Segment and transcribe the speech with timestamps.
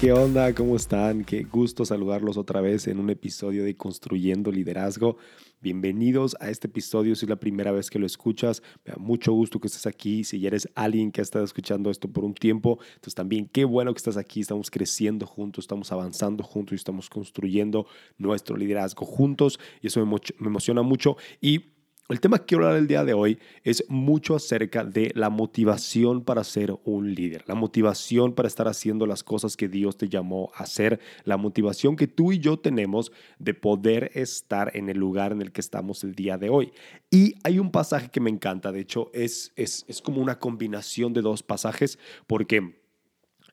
[0.00, 0.54] ¿qué onda?
[0.54, 1.24] ¿Cómo están?
[1.24, 5.16] Qué gusto saludarlos otra vez en un episodio de Construyendo Liderazgo.
[5.62, 7.14] Bienvenidos a este episodio.
[7.14, 10.24] Si es la primera vez que lo escuchas, me mucho gusto que estés aquí.
[10.24, 13.64] Si ya eres alguien que ha estado escuchando esto por un tiempo, entonces también qué
[13.64, 14.40] bueno que estás aquí.
[14.40, 17.86] Estamos creciendo juntos, estamos avanzando juntos y estamos construyendo
[18.18, 19.58] nuestro liderazgo juntos.
[19.80, 21.16] Y eso me, me emociona mucho.
[21.40, 21.75] Y
[22.08, 26.22] el tema que quiero hablar el día de hoy es mucho acerca de la motivación
[26.22, 30.52] para ser un líder, la motivación para estar haciendo las cosas que Dios te llamó
[30.54, 35.32] a hacer, la motivación que tú y yo tenemos de poder estar en el lugar
[35.32, 36.72] en el que estamos el día de hoy.
[37.10, 41.12] Y hay un pasaje que me encanta, de hecho es, es, es como una combinación
[41.12, 42.85] de dos pasajes porque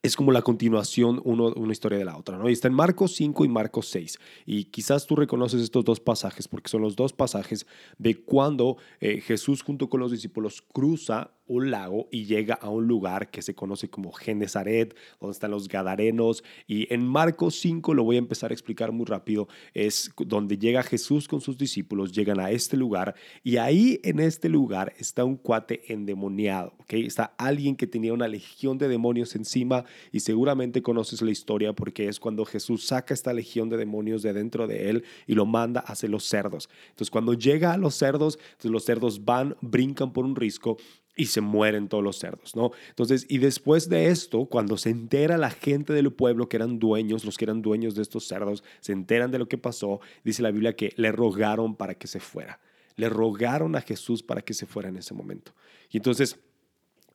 [0.04, 2.50] es como la continuación una historia de la otra, ¿no?
[2.50, 4.20] Y está en Marcos 5 y Marcos 6.
[4.46, 7.66] Y quizás tú reconoces estos dos pasajes porque son los dos pasajes
[7.98, 12.88] de cuando eh, Jesús junto con los discípulos cruza un lago y llega a un
[12.88, 16.44] lugar que se conoce como Genezaret, donde están los Gadarenos.
[16.68, 20.84] Y en Marcos 5, lo voy a empezar a explicar muy rápido, es donde llega
[20.84, 25.38] Jesús con sus discípulos, llegan a este lugar y ahí en este lugar está un
[25.38, 26.94] cuate endemoniado, ¿ok?
[26.94, 32.08] Está alguien que tenía una legión de demonios encima y seguramente conoces la historia porque
[32.08, 35.82] es cuando Jesús saca esta legión de demonios de dentro de él y lo manda
[35.82, 36.70] hacia los cerdos.
[36.90, 40.78] Entonces cuando llega a los cerdos, los cerdos van, brincan por un risco
[41.16, 42.72] y se mueren todos los cerdos, ¿no?
[42.90, 47.26] Entonces, y después de esto, cuando se entera la gente del pueblo que eran dueños,
[47.26, 50.52] los que eran dueños de estos cerdos, se enteran de lo que pasó, dice la
[50.52, 52.60] Biblia que le rogaron para que se fuera.
[52.96, 55.54] Le rogaron a Jesús para que se fuera en ese momento.
[55.90, 56.40] Y entonces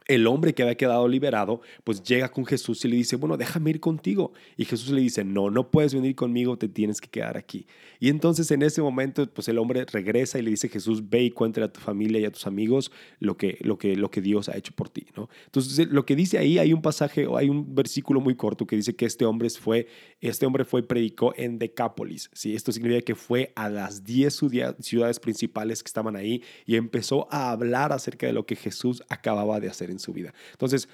[0.09, 3.71] el hombre que había quedado liberado, pues llega con Jesús y le dice, bueno, déjame
[3.71, 4.33] ir contigo.
[4.57, 7.67] Y Jesús le dice, no, no puedes venir conmigo, te tienes que quedar aquí.
[8.01, 11.31] Y entonces en ese momento, pues el hombre regresa y le dice, Jesús, ve y
[11.31, 14.49] cuéntale a tu familia y a tus amigos lo que, lo que, lo que Dios
[14.49, 15.29] ha hecho por ti, ¿no?
[15.45, 18.97] Entonces lo que dice ahí, hay un pasaje, hay un versículo muy corto que dice
[18.97, 19.89] que este hombre fue,
[20.23, 22.55] este hombre fue predicó en Decápolis, ¿sí?
[22.55, 24.41] Esto significa que fue a las 10
[24.81, 29.61] ciudades principales que estaban ahí y empezó a hablar acerca de lo que Jesús acababa
[29.61, 30.33] de hacer su vida.
[30.53, 30.89] Entonces,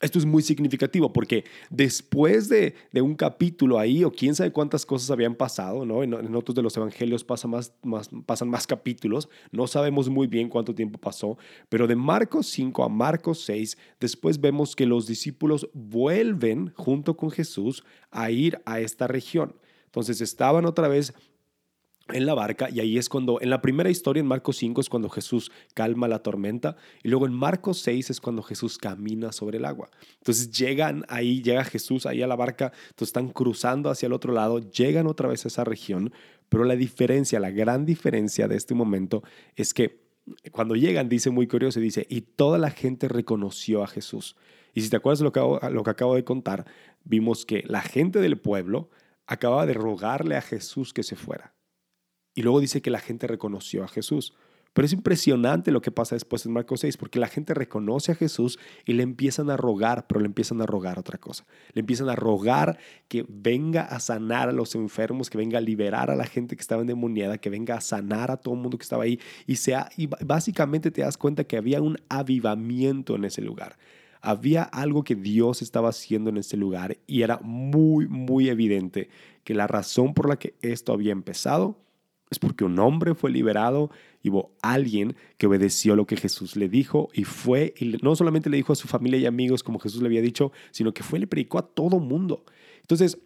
[0.00, 5.10] esto es muy significativo porque después de, un capítulo ahí, o quién sabe cuántas cosas
[5.10, 6.04] habían pasado, ¿no?
[6.04, 10.74] En, otros de los evangelios más, más, pasan más capítulos, no sabemos muy bien cuánto
[10.74, 11.36] tiempo pasó,
[11.68, 17.30] pero de Marcos 5 a Marcos 6, después vemos que los discípulos vuelven junto con
[17.30, 19.56] Jesús a ir a esta región.
[19.86, 21.12] Entonces estaban otra vez
[22.12, 24.88] en la barca y ahí es cuando, en la primera historia, en Marcos 5 es
[24.88, 29.58] cuando Jesús calma la tormenta y luego en Marcos 6 es cuando Jesús camina sobre
[29.58, 29.90] el agua.
[30.18, 34.32] Entonces llegan ahí, llega Jesús ahí a la barca, entonces están cruzando hacia el otro
[34.32, 36.12] lado, llegan otra vez a esa región,
[36.48, 39.22] pero la diferencia, la gran diferencia de este momento
[39.56, 40.08] es que
[40.52, 44.36] cuando llegan, dice muy curioso, dice, y toda la gente reconoció a Jesús.
[44.74, 46.66] Y si te acuerdas lo que, lo que acabo de contar,
[47.04, 48.90] vimos que la gente del pueblo
[49.26, 51.54] acababa de rogarle a Jesús que se fuera.
[52.38, 54.32] Y luego dice que la gente reconoció a Jesús.
[54.72, 58.14] Pero es impresionante lo que pasa después en Marcos 6, porque la gente reconoce a
[58.14, 61.46] Jesús y le empiezan a rogar, pero le empiezan a rogar otra cosa.
[61.72, 62.78] Le empiezan a rogar
[63.08, 66.60] que venga a sanar a los enfermos, que venga a liberar a la gente que
[66.60, 69.18] estaba endemoniada, que venga a sanar a todo el mundo que estaba ahí.
[69.48, 73.78] Y, sea, y básicamente te das cuenta que había un avivamiento en ese lugar.
[74.20, 79.08] Había algo que Dios estaba haciendo en ese lugar y era muy, muy evidente
[79.42, 81.87] que la razón por la que esto había empezado
[82.30, 83.90] es porque un hombre fue liberado
[84.22, 88.50] y hubo alguien que obedeció lo que Jesús le dijo y fue, y no solamente
[88.50, 91.18] le dijo a su familia y amigos como Jesús le había dicho, sino que fue
[91.18, 92.44] y le predicó a todo mundo.
[92.80, 93.18] Entonces,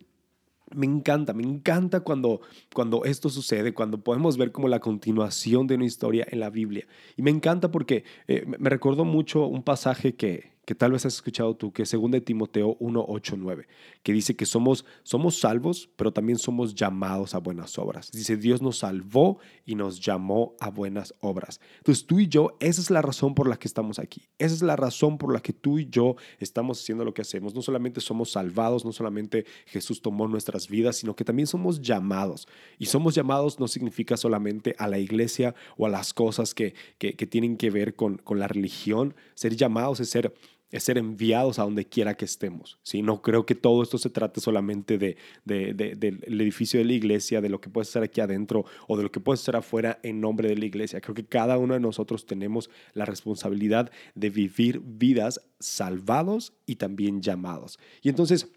[0.75, 2.41] me encanta, me encanta cuando,
[2.75, 6.87] cuando esto sucede, cuando podemos ver como la continuación de una historia en la Biblia.
[7.17, 11.15] Y me encanta porque eh, me recordó mucho un pasaje que, que tal vez has
[11.15, 13.67] escuchado tú, que es 2 de Timoteo 1, 8, 9,
[14.03, 18.13] que dice que somos, somos salvos, pero también somos llamados a buenas obras.
[18.13, 21.61] Dice, Dios nos salvó y nos llamó a buenas obras.
[21.79, 24.29] Entonces tú y yo, esa es la razón por la que estamos aquí.
[24.39, 27.55] Esa es la razón por la que tú y yo estamos haciendo lo que hacemos.
[27.55, 32.47] No solamente somos salvados, no solamente Jesús tomó nuestras vidas, sino que también somos llamados.
[32.79, 37.13] Y somos llamados no significa solamente a la iglesia o a las cosas que, que,
[37.27, 39.15] tienen que ver con, con la religión.
[39.35, 40.33] Ser llamados es ser
[40.73, 42.79] es ser enviados a donde quiera que estemos.
[42.83, 43.03] ¿sí?
[43.03, 47.51] No creo que todo esto se trate solamente de, del edificio de la iglesia, de
[47.51, 50.49] lo que puede estar aquí adentro o de lo que puede estar afuera en nombre
[50.49, 51.01] de la iglesia.
[51.03, 57.21] Creo que cada uno de nosotros tenemos la responsabilidad de vivir vidas salvados y también
[57.21, 57.79] llamados.
[58.03, 58.49] Y entonces...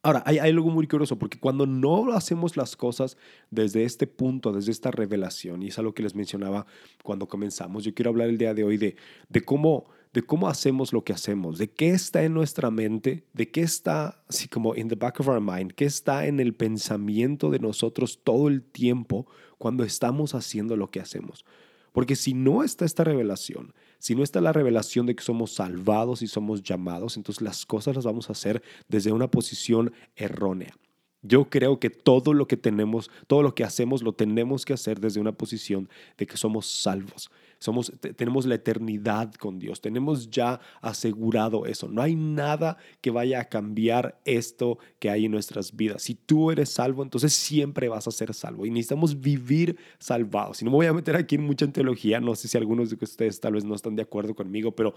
[0.00, 3.16] Ahora, hay, hay, algo muy curioso, porque cuando no hacemos las cosas
[3.50, 6.66] desde este punto, desde esta revelación, y es algo que les mencionaba
[7.02, 8.94] cuando comenzamos, yo quiero hablar el día de hoy de,
[9.28, 13.50] de cómo de cómo hacemos lo que hacemos, de qué está en nuestra mente, de
[13.50, 17.50] qué está, así como in the back of our mind, qué está en el pensamiento
[17.50, 19.26] de nosotros todo el tiempo
[19.58, 21.44] cuando estamos haciendo lo que hacemos.
[21.92, 26.22] Porque si no está esta revelación, si no está la revelación de que somos salvados
[26.22, 30.74] y somos llamados, entonces las cosas las vamos a hacer desde una posición errónea.
[31.22, 35.00] Yo creo que todo lo que tenemos, todo lo que hacemos, lo tenemos que hacer
[35.00, 37.30] desde una posición de que somos salvos.
[37.58, 41.88] Somos, tenemos la eternidad con Dios, tenemos ya asegurado eso.
[41.88, 46.02] No hay nada que vaya a cambiar esto que hay en nuestras vidas.
[46.02, 50.62] Si tú eres salvo, entonces siempre vas a ser salvo y necesitamos vivir salvados.
[50.62, 52.98] Y no me voy a meter aquí en mucha teología, no sé si algunos de
[53.00, 54.94] ustedes tal vez no están de acuerdo conmigo, pero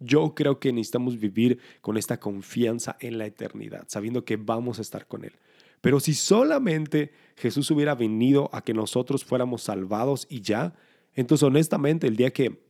[0.00, 4.82] yo creo que necesitamos vivir con esta confianza en la eternidad, sabiendo que vamos a
[4.82, 5.32] estar con Él.
[5.80, 10.74] Pero si solamente Jesús hubiera venido a que nosotros fuéramos salvados y ya,
[11.14, 12.60] entonces honestamente el día que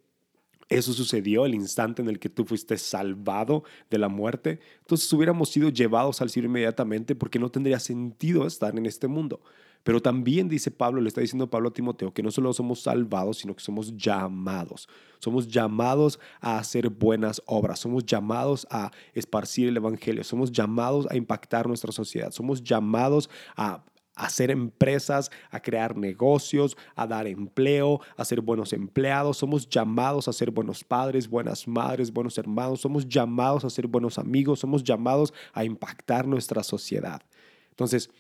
[0.69, 5.51] eso sucedió, el instante en el que tú fuiste salvado de la muerte, entonces hubiéramos
[5.51, 9.41] sido llevados al cielo inmediatamente porque no tendría sentido estar en este mundo.
[9.85, 13.39] Pero también dice Pablo, le está diciendo Pablo a Timoteo, que no solo somos salvados,
[13.39, 14.89] sino que somos llamados.
[15.19, 21.17] Somos llamados a hacer buenas obras, somos llamados a esparcir el Evangelio, somos llamados a
[21.17, 23.85] impactar nuestra sociedad, somos llamados a
[24.15, 29.39] hacer empresas, a crear negocios, a dar empleo, a ser buenos empleados.
[29.39, 32.81] Somos llamados a ser buenos padres, buenas madres, buenos hermanos.
[32.81, 34.61] Somos llamados a ser buenos amigos.
[34.61, 37.23] Somos llamados a impactar nuestra sociedad.
[37.71, 38.11] Entonces,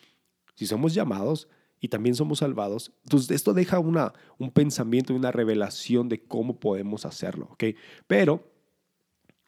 [0.54, 1.48] si somos llamados
[1.80, 6.58] y también somos salvados, entonces esto deja una, un pensamiento y una revelación de cómo
[6.58, 7.64] podemos hacerlo, ¿ok?
[8.06, 8.50] Pero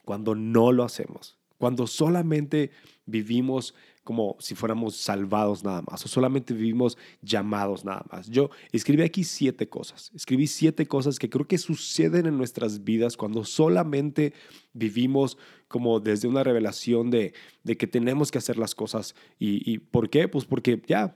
[0.05, 2.73] cuando no lo hacemos, cuando solamente
[3.07, 8.29] vivimos como si fuéramos salvados nada más o solamente vivimos llamados nada más.
[8.29, 10.13] Yo escribí aquí siete cosas.
[10.15, 14.35] Escribí siete cosas que creo que suceden en nuestras vidas cuando solamente
[14.75, 17.33] vivimos como desde una revelación de,
[17.65, 19.15] de que tenemos que hacer las cosas.
[19.39, 20.29] ¿Y, ¿Y por qué?
[20.29, 21.15] Pues porque ya,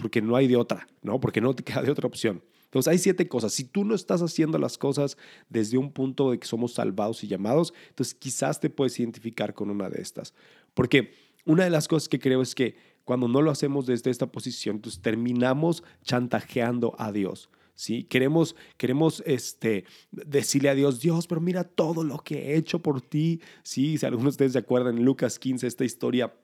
[0.00, 1.20] porque no hay de otra, ¿no?
[1.20, 2.42] Porque no te queda de otra opción.
[2.64, 3.52] Entonces hay siete cosas.
[3.52, 5.16] Si tú no estás haciendo las cosas
[5.48, 9.70] desde un punto de que somos salvados y llamados, entonces quizás te puedes identificar con
[9.70, 10.34] una de estas.
[10.74, 11.14] Porque
[11.44, 14.76] una de las cosas que creo es que cuando no lo hacemos desde esta posición,
[14.76, 17.50] entonces terminamos chantajeando a Dios.
[17.74, 18.04] ¿sí?
[18.04, 23.02] Queremos, queremos este, decirle a Dios, Dios, pero mira todo lo que he hecho por
[23.02, 23.40] ti.
[23.62, 23.98] ¿sí?
[23.98, 26.34] Si algunos de ustedes se acuerdan en Lucas 15, esta historia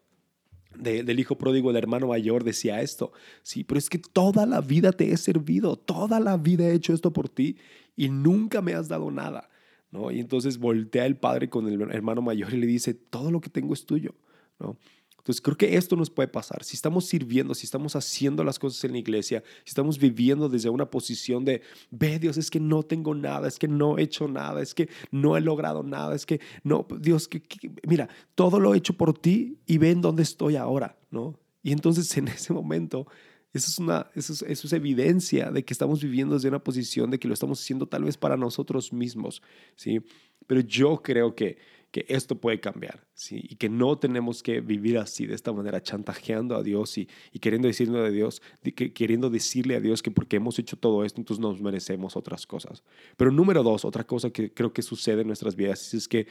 [0.79, 3.13] del hijo pródigo, el hermano mayor, decía esto.
[3.43, 6.93] Sí, pero es que toda la vida te he servido, toda la vida he hecho
[6.93, 7.57] esto por ti
[7.97, 9.51] y nunca me has dado nada.
[9.91, 10.11] ¿no?
[10.11, 13.51] Y entonces voltea el padre con el hermano mayor y le dice, todo lo que
[13.51, 14.15] tengo es tuyo.
[14.61, 16.65] Entonces creo que esto nos puede pasar.
[16.65, 20.71] Si estamos sirviendo, si estamos haciendo las cosas en la iglesia, si estamos viviendo desde
[20.71, 21.61] una posición de,
[21.91, 24.89] ve Dios, es que no tengo nada, es que no he hecho nada, es que
[25.11, 27.43] no he logrado nada, es que no, Dios, que,
[27.87, 31.39] mira, todo lo he hecho por ti y ven dónde estoy ahora, ¿no?
[31.63, 33.07] Y entonces en ese momento
[33.53, 37.11] eso es, una, eso, es, eso es, evidencia de que estamos viviendo desde una posición
[37.11, 39.43] de que lo estamos haciendo tal vez para nosotros mismos,
[39.75, 40.01] ¿sí?
[40.47, 41.59] Pero yo creo que
[41.91, 43.07] que esto puede cambiar.
[43.31, 47.09] Y que no tenemos que vivir así, de esta manera, chantajeando a Dios y,
[47.41, 51.21] queriendo decirle a Dios, que, queriendo decirle a Dios que porque hemos hecho todo esto,
[51.21, 52.83] entonces nos merecemos otras cosas.
[53.17, 56.27] Pero número dos, otra cosa que creo que sucede en nuestras vidas es que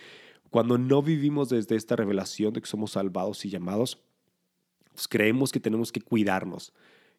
[0.49, 3.99] cuando no vivimos desde esta revelación de que somos salvados y llamados,
[4.93, 6.73] pues creemos que tenemos que cuidarnos,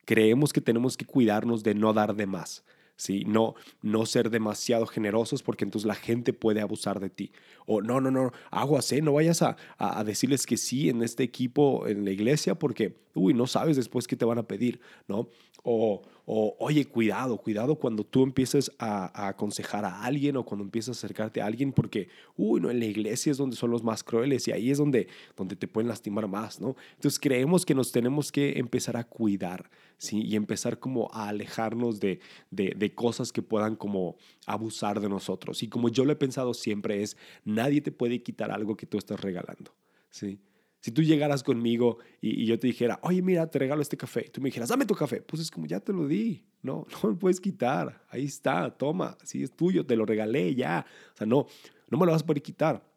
[0.04, 2.64] creemos que tenemos que cuidarnos de no dar de más
[3.00, 3.24] ¿sí?
[3.26, 7.32] No, no ser demasiado generosos porque entonces la gente puede abusar de ti.
[7.66, 9.00] O no, no, no, aguas, ¿eh?
[9.00, 13.32] No vayas a, a, decirles que sí en este equipo, en la iglesia, porque, uy,
[13.32, 15.28] no sabes después qué te van a pedir, ¿no?
[15.62, 16.02] O,
[16.32, 20.98] o oye, cuidado, cuidado cuando tú empieces a, aconsejar a alguien o cuando empiezas a
[21.00, 24.46] acercarte a alguien, porque, uy, no, en la iglesia es donde son los más crueles
[24.46, 26.76] y ahí es donde, donde te pueden lastimar más, ¿no?
[26.94, 30.22] Entonces creemos que nos tenemos que empezar a cuidar, ¿sí?
[30.22, 32.20] Y empezar como a alejarnos de,
[32.52, 35.64] de, de cosas que puedan como abusar de nosotros.
[35.64, 38.98] Y como yo lo he pensado siempre es, nadie te puede quitar algo que tú
[38.98, 39.74] estás regalando,
[40.10, 40.38] ¿sí?
[40.80, 44.30] Si tú llegaras conmigo y, yo te dijera, oye, mira, te regalo este café, y
[44.30, 47.10] tú me dijeras, dame tu café, pues es como, ya te lo di, no, no
[47.10, 51.26] me puedes quitar, ahí está, toma, si es tuyo, te lo regalé ya, o sea,
[51.26, 51.46] no,
[51.88, 52.88] no me lo vas a poder quitar.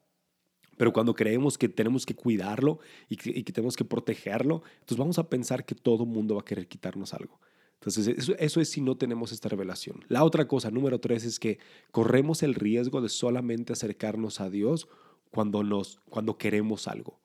[0.78, 5.30] Pero cuando creemos que tenemos que cuidarlo y que, tenemos que protegerlo, entonces vamos a
[5.30, 7.40] pensar que todo mundo va a querer quitarnos algo.
[7.76, 10.04] Entonces, eso, eso, es si no tenemos esta revelación.
[10.08, 11.60] La otra cosa, número tres, es que
[11.92, 14.88] corremos el riesgo de solamente acercarnos a Dios
[15.30, 17.20] cuando, nos, cuando queremos algo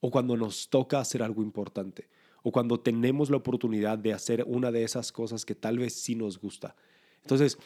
[0.00, 2.08] o cuando nos toca hacer algo importante,
[2.42, 6.14] o cuando tenemos la oportunidad de hacer una de esas cosas que tal vez sí
[6.14, 6.74] nos gusta.
[7.22, 7.58] Entonces,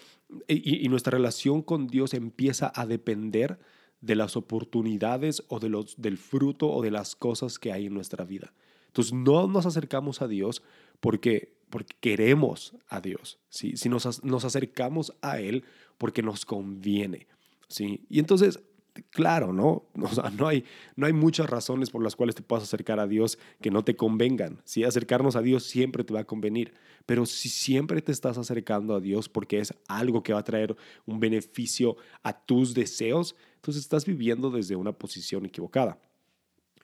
[0.49, 3.59] y, nuestra relación con Dios empieza a depender
[4.01, 7.95] de las oportunidades o de los, del fruto o de las cosas que hay en
[7.95, 8.53] nuestra vida.
[8.89, 10.63] Entonces no nos acercamos a Dios
[11.01, 13.77] porque, porque queremos a Dios, ¿sí?
[13.77, 15.65] si nos, nos acercamos a Él
[15.99, 17.27] porque nos conviene.
[17.69, 18.05] ¿sí?
[18.09, 18.61] Y entonces
[19.11, 19.85] claro, ¿no?
[20.39, 20.65] no, hay,
[20.97, 23.97] no hay muchas razones por las cuales te puedas acercar a Dios que no te
[23.97, 24.61] convengan.
[24.65, 26.75] Si acercarnos a Dios siempre te va a convenir,
[27.07, 30.77] pero si siempre te estás acercando a Dios porque es algo que va a traer
[31.07, 35.99] un beneficio a tus deseos, entonces estás viviendo desde una posición equivocada.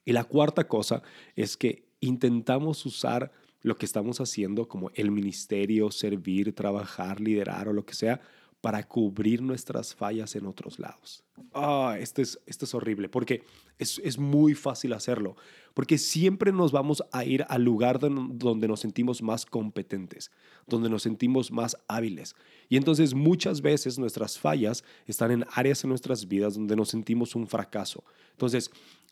[0.05, 1.03] Y la cuarta cosa
[1.37, 7.73] es que intentamos usar lo que estamos haciendo como el ministerio, servir, trabajar, liderar o
[7.73, 8.21] lo que sea
[8.61, 11.25] para cubrir nuestras fallas en otros lados.
[11.55, 13.43] Ah, esto es, esto es horrible porque
[13.79, 15.37] es, es, muy fácil hacerlo,
[15.73, 20.31] porque siempre nos vamos a ir al lugar donde nos sentimos más competentes,
[20.67, 22.37] donde nos sentimos más hábiles.
[22.69, 27.35] Y entonces muchas veces nuestras fallas están en áreas en nuestras vidas donde nos sentimos
[27.35, 28.05] un fracaso.
[28.33, 28.71] Entonces,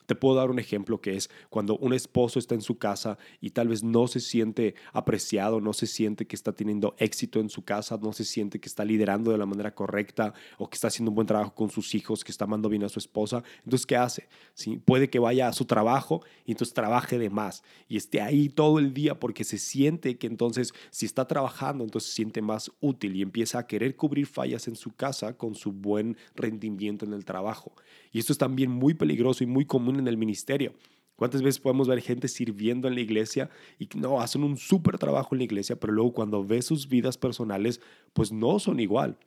[0.09, 3.51] te puedo dar un ejemplo que es cuando un esposo está en su casa y
[3.51, 7.63] tal vez no se siente apreciado, no se siente que está teniendo éxito en su
[7.63, 11.11] casa, no se siente que está liderando de la manera correcta o que está haciendo
[11.11, 13.43] un buen trabajo con sus hijos, que está amando bien a su esposa.
[13.63, 14.29] Entonces, ¿qué hace?
[14.55, 14.81] ¿Sí?
[14.83, 18.79] Puede que vaya a su trabajo y entonces trabaje de más y esté ahí todo
[18.79, 23.15] el día porque se siente que entonces si está trabajando, entonces se siente más útil
[23.15, 27.25] y empieza a querer cubrir fallas en su casa con su buen rendimiento en el
[27.25, 27.73] trabajo.
[28.11, 30.73] Y esto es también muy peligroso y muy común en el ministerio.
[31.15, 35.35] ¿Cuántas veces podemos ver gente sirviendo en la iglesia y no hacen un súper trabajo
[35.35, 37.81] en la iglesia, pero luego cuando ve sus vidas personales,
[38.13, 39.17] pues no son igual?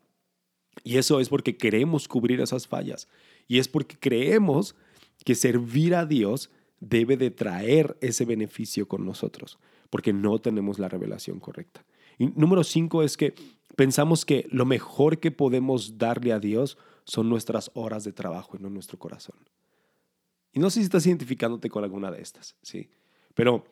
[0.85, 3.09] Y eso es porque queremos cubrir esas fallas.
[3.47, 4.75] Y es porque creemos
[5.25, 6.51] que servir a Dios
[6.81, 9.59] debe de traer ese beneficio con nosotros,
[9.91, 11.85] porque no tenemos la revelación correcta.
[12.19, 13.35] Y número cinco es que
[13.77, 18.63] pensamos que lo mejor que podemos darle a Dios son nuestras horas de trabajo y
[18.63, 19.37] no nuestro corazón.
[20.53, 22.91] Y no sé si estás identificándote con alguna de estas, ¿sí?
[23.35, 23.65] Pero,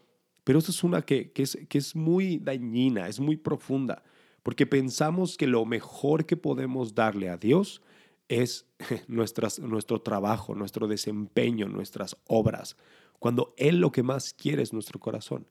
[0.45, 4.03] pero esto es una que, que, es, que es muy dañina, es muy profunda,
[4.43, 7.83] porque pensamos que lo mejor que podemos darle a Dios
[8.29, 8.67] es
[9.09, 12.77] nuestras, nuestro trabajo, nuestro desempeño, nuestras obras,
[13.19, 15.47] cuando Él lo que más quiere es nuestro corazón.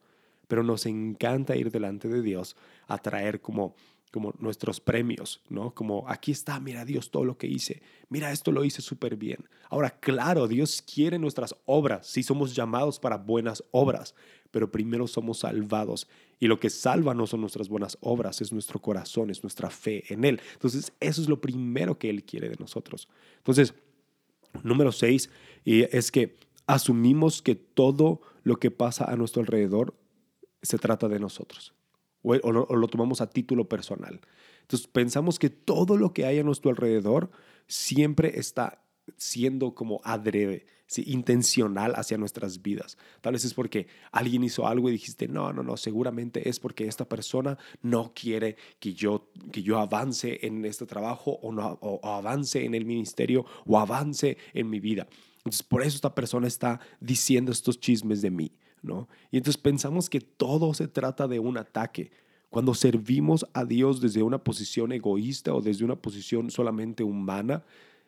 [0.47, 2.55] Pero nos encanta ir delante de Dios
[2.87, 3.75] a traer como
[4.11, 5.73] como nuestros premios, ¿no?
[5.73, 9.47] Como aquí está, mira Dios todo lo que hice, mira esto lo hice súper bien.
[9.69, 14.15] Ahora, claro, Dios quiere nuestras obras, si somos llamados para buenas obras,
[14.51, 16.07] pero primero somos salvados
[16.39, 20.03] y lo que salva no son nuestras buenas obras, es nuestro corazón, es nuestra fe
[20.11, 20.41] en Él.
[20.53, 23.07] Entonces, eso es lo primero que Él quiere de nosotros.
[23.37, 23.75] Entonces,
[24.63, 25.29] número seis,
[25.65, 29.93] es que asumimos que todo lo que pasa a nuestro alrededor
[30.63, 31.73] se trata de nosotros
[32.43, 34.21] o, lo, tomamos a título personal.
[34.61, 37.31] Entonces pensamos que todo lo que hay a nuestro alrededor
[37.67, 38.83] siempre está
[39.17, 40.65] siendo como adrede,
[40.97, 42.97] intencional hacia nuestras vidas.
[43.21, 46.87] Tal vez es porque alguien hizo algo y dijiste, no, no, no, seguramente es porque
[46.87, 51.99] esta persona no quiere que yo, que yo avance en este trabajo o, no, o
[52.07, 55.07] avance en el ministerio o avance en mi vida.
[55.37, 58.51] Entonces, por eso esta persona está diciendo estos chismes de mí.
[59.31, 62.11] Y entonces pensamos que todo se trata de un ataque.
[62.49, 67.63] Cuando servimos a Dios desde una posición egoísta o desde una posición solamente humana,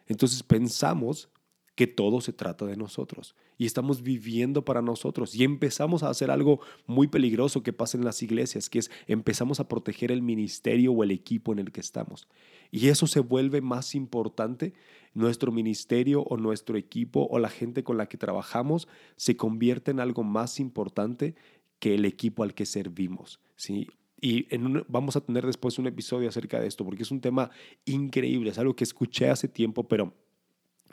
[0.08, 1.30] entonces pensamos
[1.76, 6.32] que todo se trata de nosotros y estamos viviendo para nosotros y empezamos a hacer
[6.32, 10.92] algo muy peligroso que pasa en las iglesias, que es empezamos a proteger el ministerio
[10.92, 12.28] o el equipo en el que estamos.
[12.72, 14.74] Y eso se vuelve más importante,
[15.14, 20.00] nuestro ministerio o nuestro equipo o la gente con la que trabajamos se convierte en
[20.00, 21.36] algo más importante
[21.80, 23.88] que el equipo al que servimos, ¿sí?
[24.22, 24.46] Y
[24.88, 27.50] vamos a tener después un episodio acerca de esto, porque es un tema
[27.86, 30.14] increíble, es algo que escuché hace tiempo, pero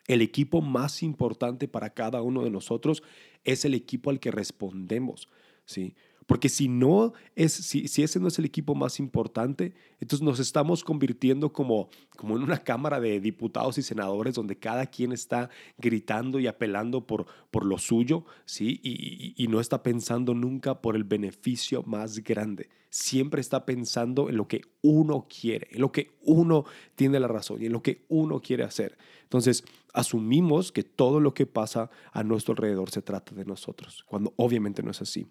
[0.06, 3.02] el equipo más importante para cada uno de nosotros
[3.44, 5.28] es el equipo al que respondemos,
[5.66, 5.94] ¿sí?
[6.28, 10.38] Porque si no es, si, si, ese no es el equipo más importante, entonces nos
[10.40, 15.48] estamos convirtiendo como, como en una cámara de diputados y senadores donde cada quien está
[15.78, 18.78] gritando y apelando por, por lo suyo, ¿sí?
[18.82, 22.68] Y, y no está pensando nunca por el beneficio más grande.
[22.90, 27.62] Siempre está pensando en lo que uno quiere, en lo que uno tiene la razón
[27.62, 28.98] y en lo que uno quiere hacer.
[29.22, 34.34] Entonces, asumimos que todo lo que pasa a nuestro alrededor se trata de nosotros, cuando
[34.36, 35.26] obviamente no es así.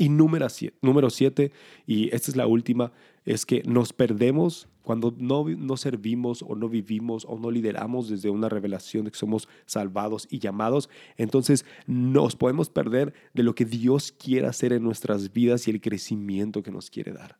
[0.00, 1.52] Y número siete, número siete,
[1.86, 2.90] y esta es la última,
[3.26, 8.30] es que nos perdemos cuando no, no servimos o no vivimos o no lideramos desde
[8.30, 10.88] una revelación de que somos salvados y llamados.
[11.18, 15.82] Entonces nos podemos perder de lo que Dios quiere hacer en nuestras vidas y el
[15.82, 17.36] crecimiento que nos quiere dar.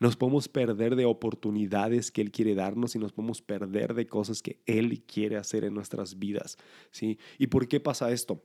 [0.00, 4.42] Nos podemos perder de oportunidades que Él quiere darnos y nos podemos perder de cosas
[4.42, 6.58] que Él quiere hacer en nuestras vidas.
[6.90, 7.18] ¿sí?
[7.38, 8.42] ¿Y por qué pasa esto?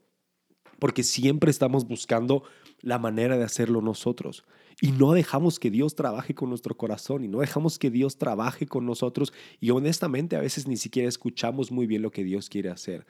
[0.79, 2.44] Porque siempre estamos buscando
[2.82, 4.44] la manera de hacerlo nosotros.
[4.82, 8.67] Y no dejamos que Dios trabaje con nuestro corazón y no dejamos que Dios trabaje
[8.67, 9.34] con nosotros.
[9.60, 13.05] Y honestamente a veces ni siquiera escuchamos muy bien lo que Dios quiere hacer.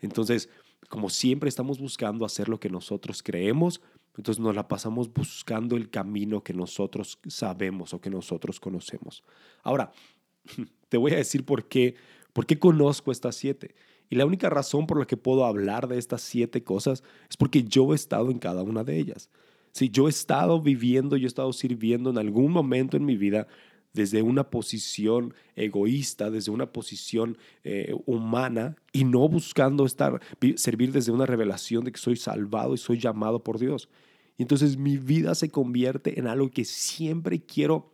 [0.00, 0.48] Entonces,
[0.88, 3.80] como siempre estamos buscando hacer lo que nosotros creemos,
[4.16, 9.24] entonces nos la pasamos buscando el camino que nosotros sabemos o que nosotros conocemos.
[9.62, 9.92] Ahora,
[10.88, 11.96] te voy a decir por qué,
[12.32, 13.74] por qué conozco estas siete.
[14.10, 17.64] Y la única razón por la que puedo hablar de estas siete cosas es porque
[17.64, 19.30] yo he estado en cada una de ellas.
[19.72, 23.46] Si yo he estado viviendo, yo he estado sirviendo en algún momento en mi vida
[23.92, 30.20] desde una posición egoísta, desde una posición eh, humana y no buscando estar,
[30.56, 33.88] servir desde una revelación de que soy salvado y soy llamado por Dios.
[34.36, 37.92] Y entonces mi vida se convierte en algo que siempre quiero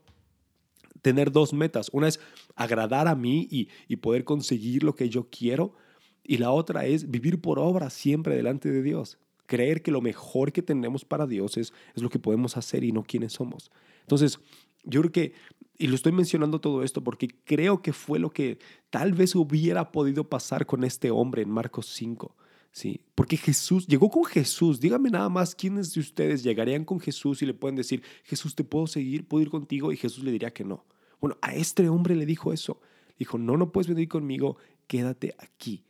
[1.00, 1.88] tener dos metas.
[1.92, 2.21] Una es
[2.54, 5.75] agradar a mí y, y poder conseguir lo que yo quiero.
[6.24, 9.18] Y la otra es vivir por obra siempre delante de Dios.
[9.46, 12.92] Creer que lo mejor que tenemos para Dios es, es lo que podemos hacer y
[12.92, 13.70] no quienes somos.
[14.00, 14.40] Entonces,
[14.84, 15.32] yo creo que,
[15.76, 18.58] y lo estoy mencionando todo esto porque creo que fue lo que
[18.90, 22.34] tal vez hubiera podido pasar con este hombre en Marcos 5.
[22.72, 24.80] Sí, porque Jesús llegó con Jesús.
[24.80, 28.64] Dígame nada más quiénes de ustedes llegarían con Jesús y le pueden decir, Jesús, ¿te
[28.64, 29.28] puedo seguir?
[29.28, 29.92] ¿Puedo ir contigo?
[29.92, 30.84] Y Jesús le diría que no.
[31.20, 32.80] Bueno, a este hombre le dijo eso.
[33.16, 34.56] Dijo, no, no puedes venir conmigo,
[34.88, 35.84] quédate aquí.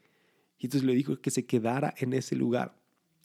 [0.64, 2.75] Y entonces le dijo que se quedara en ese lugar.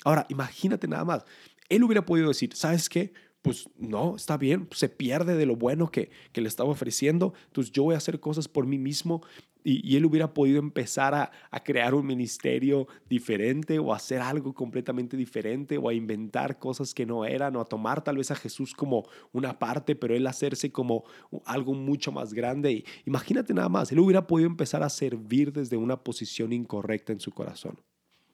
[0.03, 1.23] Ahora, imagínate nada más.
[1.69, 3.13] Él hubiera podido decir, ¿sabes qué?
[3.41, 7.71] Pues no, está bien, se pierde de lo bueno que, que, le estaba ofreciendo, entonces
[7.71, 9.21] yo voy a hacer cosas por mí mismo
[9.63, 15.17] y, él hubiera podido empezar a, a, crear un ministerio diferente o hacer algo completamente
[15.17, 18.73] diferente o a inventar cosas que no eran o a tomar tal vez a Jesús
[18.73, 21.03] como una parte, pero él hacerse como
[21.45, 22.71] algo mucho más grande.
[22.71, 27.19] Y imagínate nada más, él hubiera podido empezar a servir desde una posición incorrecta en
[27.19, 27.79] su corazón.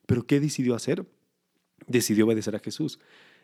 [0.06, 1.06] Pero ¿qué decidió hacer?
[1.88, 3.00] Decidió obedecer a Jesús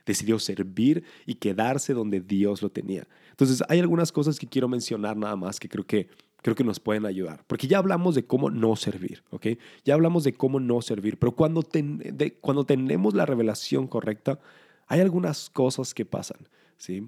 [0.05, 3.07] decidió servir y quedarse donde Dios lo tenía.
[3.31, 6.07] Entonces, hay algunas cosas que quiero mencionar nada más que creo que
[6.41, 9.47] creo que nos pueden ayudar, porque ya hablamos de cómo no servir, ¿ok?
[9.85, 11.63] Ya hablamos de cómo no servir, pero cuando,
[12.41, 14.39] cuando tenemos la revelación correcta,
[14.87, 17.07] hay algunas cosas que pasan, ¿sí?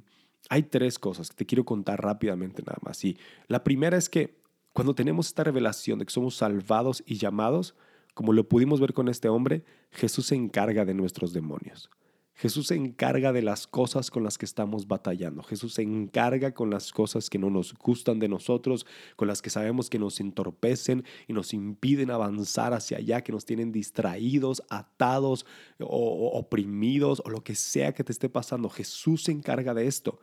[0.50, 3.04] Hay tres cosas que te quiero contar rápidamente nada más.
[3.04, 4.36] Y la primera es que
[4.74, 7.76] cuando tenemos esta revelación de que somos salvados y llamados,
[8.14, 11.90] como lo pudimos ver con este hombre, Jesús se encarga de nuestros demonios.
[12.36, 15.44] Jesús se encarga de las cosas con las que estamos batallando.
[15.44, 19.52] Jesús se encarga con las cosas que no nos gustan de nosotros, con las que
[19.52, 25.46] sabemos que nos entorpecen y nos impiden avanzar hacia allá, que nos tienen distraídos, atados
[25.80, 28.68] o, oprimidos o lo que sea que te esté pasando.
[28.70, 30.20] Jesús se encarga de esto.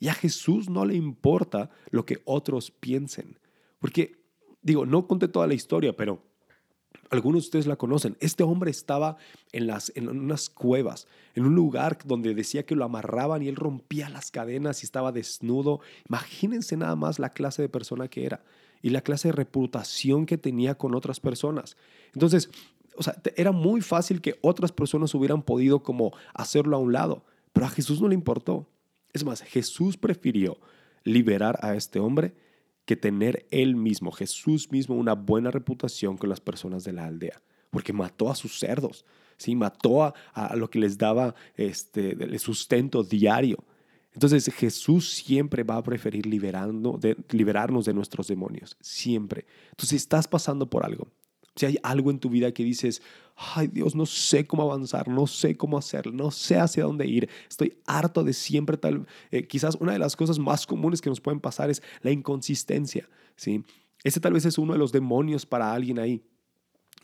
[0.00, 3.38] Y a Jesús no le importa lo que otros piensen.
[3.78, 4.20] Porque,
[4.62, 6.24] digo, no conté toda la historia, pero
[7.12, 8.16] algunos de ustedes la conocen.
[8.20, 9.18] Este hombre estaba
[9.52, 13.56] en, las, en unas cuevas, en un lugar donde decía que lo amarraban y él
[13.56, 15.80] rompía las cadenas y estaba desnudo.
[16.08, 18.42] Imagínense nada más la clase de persona que era
[18.80, 21.76] y la clase de reputación que tenía con otras personas.
[22.14, 22.48] Entonces,
[22.96, 27.26] o sea, era muy fácil que otras personas hubieran podido como hacerlo a un lado,
[27.52, 28.66] pero a Jesús no le importó.
[29.12, 30.56] Es más, Jesús prefirió
[31.04, 32.34] liberar a este hombre
[32.84, 37.40] que tener él mismo, Jesús mismo, una buena reputación con las personas de la aldea,
[37.70, 39.04] porque mató a sus cerdos,
[39.36, 39.54] ¿sí?
[39.54, 40.02] mató
[40.34, 43.64] a, lo que les daba este, el sustento diario.
[44.14, 46.98] Entonces Jesús siempre va a preferir liberando,
[47.30, 49.46] liberarnos de nuestros demonios, siempre.
[49.70, 51.08] Entonces si estás pasando por algo,
[51.56, 53.02] si hay algo en tu vida que dices,
[53.54, 57.28] ay Dios, no sé cómo avanzar, no sé cómo hacerlo, no sé hacia dónde ir,
[57.48, 61.20] estoy harto de siempre tal, eh, quizás una de las cosas más comunes que nos
[61.20, 63.64] pueden pasar es la inconsistencia, ¿sí?
[64.04, 66.22] Ese tal vez es uno de los demonios para alguien ahí.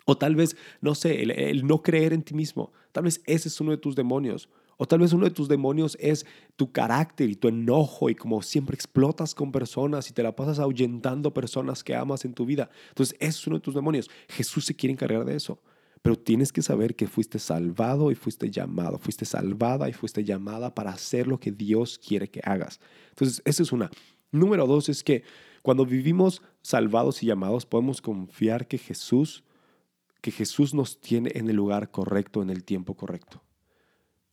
[0.04, 2.72] O tal vez, no sé, el no creer en ti mismo.
[2.92, 4.48] Tal vez ese es uno de tus demonios.
[4.78, 6.24] O tal vez uno de tus demonios es
[6.56, 10.60] tu carácter y tu enojo y como siempre explotas con personas y te la pasas
[10.60, 12.70] ahuyentando personas que amas en tu vida.
[12.90, 14.08] Entonces, ese es uno de tus demonios.
[14.28, 15.60] Jesús se quiere encargar de eso.
[16.02, 20.74] Pero tienes que saber que fuiste salvado y fuiste llamado, fuiste salvada y fuiste llamada
[20.74, 22.80] para hacer lo que Dios quiere que hagas.
[23.10, 23.90] Entonces, esa es una.
[24.30, 25.22] Número dos es que
[25.62, 29.44] cuando vivimos salvados y llamados, podemos confiar que Jesús,
[30.20, 33.42] que Jesús nos tiene en el lugar correcto, en el tiempo correcto.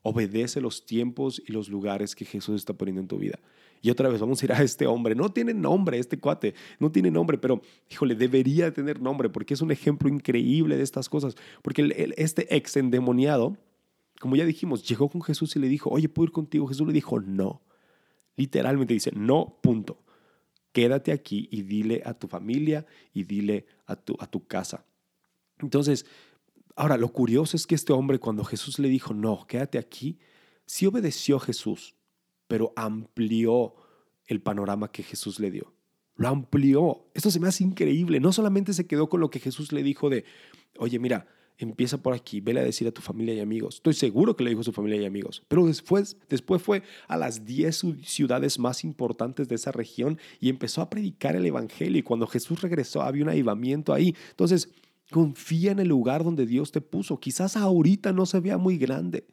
[0.01, 3.39] Obedece los tiempos y los lugares que Jesús está poniendo en tu vida.
[3.85, 5.13] Y otra vez vamos a ir a este hombre.
[5.13, 9.61] No tiene nombre este cuate, no tiene nombre, pero híjole, debería tener nombre porque es
[9.61, 11.35] un ejemplo increíble de estas cosas.
[11.61, 13.55] Porque este ex endemoniado,
[14.19, 16.65] como ya dijimos, llegó con Jesús y le dijo, oye, ¿puedo ir contigo?
[16.65, 17.61] Jesús le dijo, no.
[18.35, 20.01] Literalmente dice, no, punto.
[20.71, 24.83] Quédate aquí y dile a tu familia y dile a tu, a tu casa.
[25.59, 26.07] Entonces,
[26.75, 30.17] ahora lo curioso es que este hombre cuando Jesús le dijo, no, quédate aquí,
[30.65, 31.94] sí obedeció a Jesús,
[32.47, 33.75] pero amplió
[34.27, 35.73] el panorama que Jesús le dio.
[36.15, 37.07] Lo amplió.
[37.13, 38.19] Esto se me hace increíble.
[38.19, 40.23] No solamente se quedó con lo que Jesús le dijo de,
[40.77, 41.27] oye, mira,
[41.57, 43.75] empieza por aquí, vele a decir a tu familia y amigos.
[43.75, 47.17] Estoy seguro que le dijo a su familia y amigos, pero después, después fue a
[47.17, 51.99] las 10 ciudades más importantes de esa región y empezó a predicar el Evangelio.
[51.99, 54.15] Y cuando Jesús regresó, había un avivamiento ahí.
[54.31, 54.69] Entonces,
[55.11, 57.19] confía en el lugar donde Dios te puso.
[57.19, 59.25] Quizás ahorita no se vea muy grande,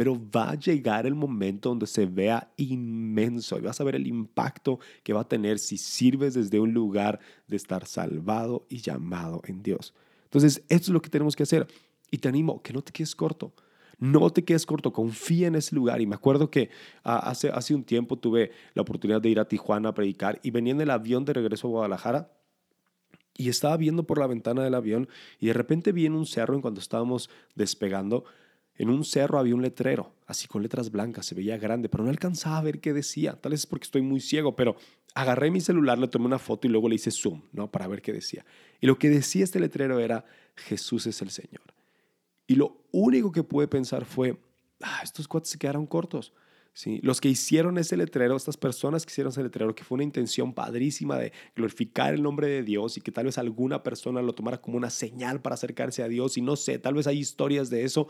[0.00, 4.06] pero va a llegar el momento donde se vea inmenso y vas a ver el
[4.06, 9.42] impacto que va a tener si sirves desde un lugar de estar salvado y llamado
[9.44, 9.92] en Dios.
[10.24, 11.66] Entonces, esto es lo que tenemos que hacer.
[12.10, 13.52] Y te animo, que no te quedes corto.
[13.98, 16.00] No te quedes corto, confía en ese lugar.
[16.00, 16.70] Y me acuerdo que
[17.04, 20.50] ah, hace, hace un tiempo tuve la oportunidad de ir a Tijuana a predicar y
[20.50, 22.32] venía en el avión de regreso a Guadalajara
[23.36, 26.54] y estaba viendo por la ventana del avión y de repente vi en un cerro
[26.54, 28.24] en cuando estábamos despegando,
[28.80, 32.08] en un cerro había un letrero, así con letras blancas, se veía grande, pero no
[32.08, 33.38] alcanzaba a ver qué decía.
[33.38, 34.74] Tal vez es porque estoy muy ciego, pero
[35.14, 37.70] agarré mi celular, le tomé una foto y luego le hice zoom, ¿no?
[37.70, 38.42] Para ver qué decía.
[38.80, 40.24] Y lo que decía este letrero era,
[40.56, 41.74] Jesús es el Señor.
[42.46, 44.38] Y lo único que pude pensar fue,
[44.80, 46.32] ah, estos cuates se quedaron cortos.
[46.72, 47.00] ¿Sí?
[47.02, 50.54] Los que hicieron ese letrero, estas personas que hicieron ese letrero, que fue una intención
[50.54, 54.62] padrísima de glorificar el nombre de Dios y que tal vez alguna persona lo tomara
[54.62, 57.84] como una señal para acercarse a Dios y no sé, tal vez hay historias de
[57.84, 58.08] eso,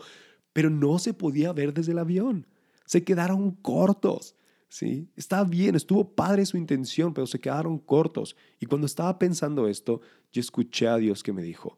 [0.53, 2.47] pero no se podía ver desde el avión.
[2.85, 4.35] Se quedaron cortos.
[4.69, 5.09] ¿sí?
[5.15, 8.35] Está bien, estuvo padre su intención, pero se quedaron cortos.
[8.59, 11.77] Y cuando estaba pensando esto, yo escuché a Dios que me dijo,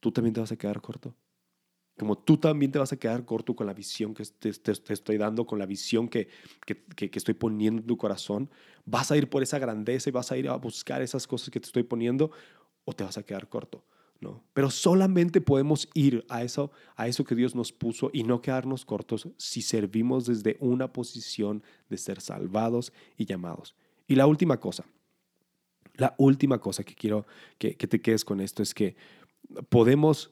[0.00, 1.14] ¿tú también te vas a quedar corto?
[1.98, 5.46] Como tú también te vas a quedar corto con la visión que te, estoy dando,
[5.46, 6.28] con la visión que,
[6.64, 8.50] que, que, estoy poniendo en tu corazón,
[8.86, 11.60] vas a ir por esa grandeza y vas a ir a buscar esas cosas que
[11.60, 12.30] te estoy poniendo
[12.84, 13.84] o te vas a quedar corto.
[14.52, 18.84] Pero solamente podemos ir a eso, a eso que Dios nos puso y no quedarnos
[18.84, 23.74] cortos si servimos desde una posición de ser salvados y llamados.
[24.06, 24.84] Y la última cosa,
[25.94, 27.26] la última cosa que quiero
[27.58, 28.96] que, que te quedes con esto es que
[29.68, 30.30] podemos,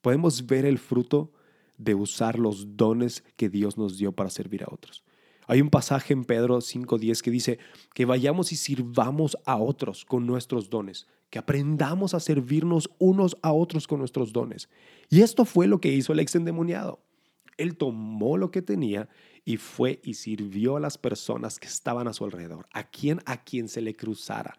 [0.00, 1.32] podemos ver el fruto
[1.78, 5.04] de usar los dones que Dios nos dio para servir a otros.
[5.46, 7.58] Hay un pasaje en Pedro 5.10 que dice
[7.94, 13.52] que vayamos y sirvamos a otros con nuestros dones, que aprendamos a servirnos unos a
[13.52, 14.68] otros con nuestros dones.
[15.08, 17.00] Y esto fue lo que hizo el ex endemoniado.
[17.56, 19.08] Él tomó lo que tenía
[19.44, 23.42] y fue y sirvió a las personas que estaban a su alrededor, a quien a
[23.42, 24.56] quien se le cruzara,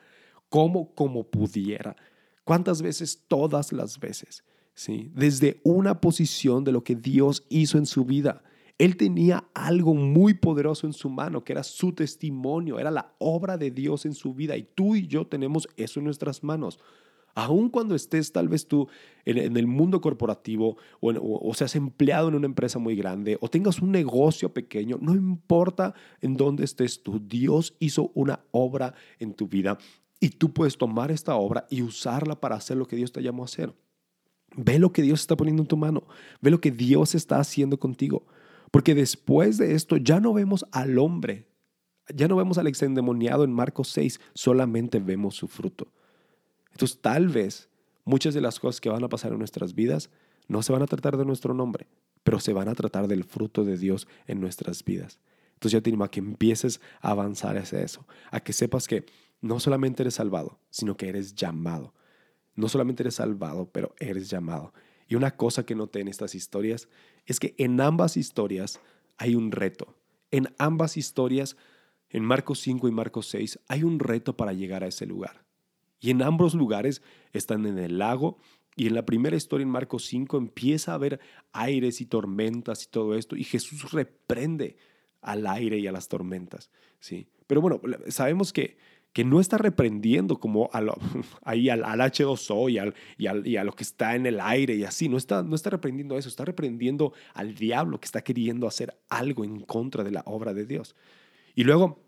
[0.50, 1.96] como como pudiera.
[2.44, 3.24] ¿Cuántas veces?
[3.28, 4.44] Todas las veces.
[4.76, 5.12] ¿sí?
[5.14, 8.44] Desde una posición de lo que Dios hizo en su vida.
[8.78, 13.58] Él tenía algo muy poderoso en su mano, que era su testimonio, era la obra
[13.58, 14.58] de Dios en su vida.
[14.58, 16.80] Y tú y yo tenemos eso en nuestras manos.
[17.36, 18.88] Aun cuando estés tal vez tú
[19.26, 23.82] en, el mundo corporativo o, o, seas empleado en una empresa muy grande o tengas
[23.82, 29.48] un negocio pequeño, no importa en dónde estés tú, Dios hizo una obra en tu
[29.48, 29.80] vida
[30.20, 33.44] y tú puedes tomar esta obra y usarla para hacer lo que Dios te llamó
[33.44, 33.74] a hacer.
[34.56, 36.04] Ve lo que Dios está poniendo en tu mano,
[36.40, 38.28] ve lo que Dios está haciendo contigo.
[38.74, 41.46] Porque después de esto ya no vemos al hombre,
[42.12, 45.94] ya no vemos al exendemoniado en Marcos 6, solamente vemos su fruto.
[46.72, 47.70] Entonces tal vez
[48.04, 50.10] muchas de las cosas que van a pasar en nuestras vidas
[50.48, 51.86] no se van a tratar de nuestro nombre,
[52.24, 55.20] pero se van a tratar del fruto de Dios en nuestras vidas.
[55.54, 59.06] Entonces yo te animo a que empieces a avanzar hacia eso, a que sepas que
[59.40, 61.94] no solamente eres salvado, sino que eres llamado.
[62.56, 64.74] No solamente eres salvado, pero eres llamado.
[65.14, 66.90] Y una cosa que noté en estas historias
[67.28, 68.82] es que en ambas historias
[69.18, 69.96] hay un reto.
[70.32, 71.56] En ambas historias,
[72.10, 75.46] en Marcos 5 y Marcos 6, hay un reto para llegar a ese lugar.
[76.00, 78.40] Y en ambos lugares están en el lago
[78.76, 81.20] y en la primera historia en Marcos 5 empieza a haber
[81.52, 84.78] aires y tormentas y todo esto y Jesús reprende
[85.22, 87.28] al aire y a las tormentas, ¿sí?
[87.46, 88.78] Pero bueno, sabemos que
[89.14, 90.82] que no está reprendiendo como a
[91.44, 95.08] ahí al, H2O y, al, y, a lo que está en el aire y así,
[95.08, 99.46] no está, no está reprendiendo eso, está reprendiendo al diablo que está queriendo hacer algo
[99.46, 100.96] en contra de la obra de Dios.
[101.56, 102.02] Y luego,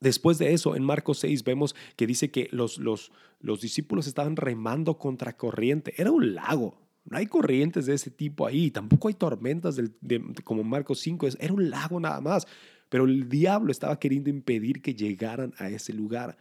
[0.00, 4.36] después de eso, en Marcos 6 vemos que dice que los, los, los discípulos estaban
[4.36, 6.78] remando contra corriente, era un lago.
[7.04, 9.94] No hay corrientes de ese tipo ahí, tampoco hay tormentas del,
[10.44, 12.46] como Marcos 5, era un lago nada más.
[12.90, 16.36] Pero el diablo estaba queriendo impedir que llegaran a ese lugar.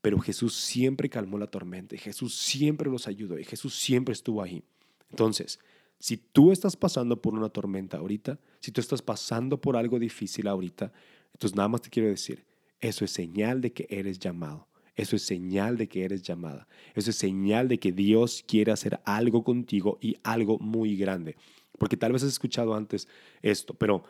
[0.00, 4.42] Pero Jesús siempre calmó la tormenta, y Jesús siempre los ayudó y Jesús siempre estuvo
[4.42, 4.62] ahí.
[5.10, 5.58] Entonces,
[5.98, 10.48] si tú estás pasando por una tormenta ahorita, si tú estás pasando por algo difícil
[10.48, 10.90] ahorita,
[11.34, 12.46] entonces nada más te quiero decir,
[12.80, 14.66] eso es señal de que eres llamado.
[14.96, 16.66] Eso es señal de que eres llamada.
[16.94, 21.36] Eso es señal de que Dios quiere hacer algo contigo y algo muy grande.
[21.78, 23.08] Porque tal vez has escuchado antes
[23.42, 24.04] esto, pero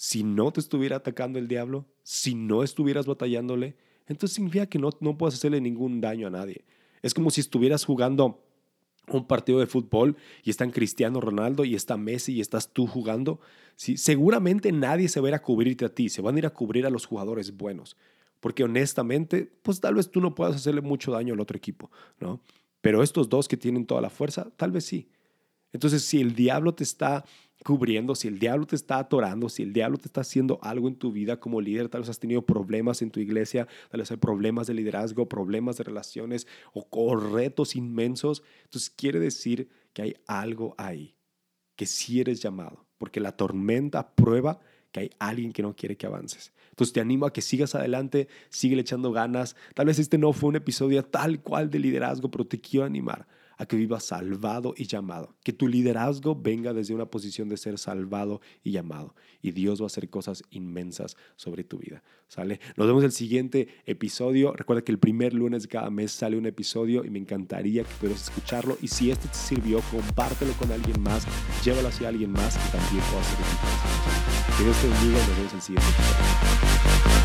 [0.00, 3.74] si no te estuviera atacando el diablo, si no estuvieras batallándole,
[4.06, 6.64] entonces significa que no, no puedes hacerle ningún daño a nadie.
[7.02, 8.40] Es como si estuvieras jugando
[9.08, 13.40] un partido de fútbol y están Cristiano Ronaldo y está Messi y estás tú jugando,
[13.74, 13.96] ¿sí?
[13.96, 16.50] seguramente nadie se va a ir a cubrirte a ti, se van a ir a
[16.50, 17.96] cubrir a los jugadores buenos.
[18.38, 22.40] Porque honestamente, pues tal vez tú no puedas hacerle mucho daño al otro equipo, ¿no?
[22.80, 25.08] Pero estos dos que tienen toda la fuerza, tal vez sí.
[25.72, 27.24] Entonces, si el diablo te está
[27.64, 30.96] cubriendo, si el diablo te está atorando, si el diablo te está haciendo algo en
[30.96, 34.16] tu vida como líder, tal vez has tenido problemas en tu iglesia, tal vez hay
[34.16, 40.74] problemas de liderazgo, problemas de relaciones o, retos inmensos, entonces quiere decir que hay algo
[40.78, 41.16] ahí,
[41.76, 44.60] que sí eres llamado, porque la tormenta prueba
[44.92, 46.52] que hay alguien que no quiere que avances.
[46.70, 49.56] Entonces te animo a que sigas adelante, sigue echando ganas.
[49.74, 53.26] Tal vez este no fue un episodio tal cual de liderazgo, pero te quiero animar
[53.58, 55.34] a que vivas salvado y llamado.
[55.42, 59.14] Que tu liderazgo venga desde una posición de ser salvado y llamado.
[59.42, 62.02] Y Dios va a hacer cosas inmensas sobre tu vida.
[62.28, 62.60] ¿Sale?
[62.76, 64.52] Nos vemos el siguiente episodio.
[64.52, 67.94] Recuerda que el primer lunes de cada mes sale un episodio y me encantaría que
[68.00, 68.78] pudieras escucharlo.
[68.80, 71.26] Y si este te sirvió, compártelo con alguien más.
[71.64, 75.60] Llévalo hacia alguien más que también pueda ser Que Dios te bendiga nos vemos el
[75.60, 77.17] siguiente episodio.